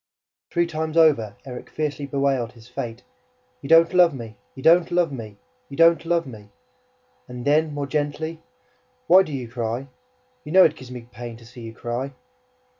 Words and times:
Three 0.49 0.65
times 0.65 0.97
over, 0.97 1.37
Erik 1.45 1.69
fiercely 1.69 2.07
bewailed 2.07 2.53
his 2.53 2.67
fate: 2.67 3.03
"You 3.61 3.69
don't 3.69 3.93
love 3.93 4.15
me! 4.15 4.35
You 4.55 4.63
don't 4.63 4.89
love 4.89 5.11
me! 5.11 5.37
You 5.69 5.77
don't 5.77 6.03
love 6.05 6.25
me!" 6.25 6.49
And 7.27 7.45
then, 7.45 7.71
more 7.71 7.85
gently: 7.85 8.41
"Why 9.05 9.21
do 9.21 9.31
you 9.31 9.47
cry? 9.47 9.89
You 10.43 10.53
know 10.53 10.63
it 10.65 10.75
gives 10.75 10.89
me 10.89 11.01
pain 11.11 11.37
to 11.37 11.45
see 11.45 11.61
you 11.61 11.75
cry!" 11.75 12.13